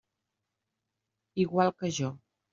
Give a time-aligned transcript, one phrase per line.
[1.45, 2.09] Igual que jo.